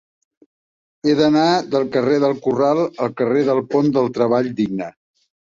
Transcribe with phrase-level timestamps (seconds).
[1.09, 1.43] He d'anar
[1.75, 4.91] del carrer del Corral al carrer del Pont del Treball Digne.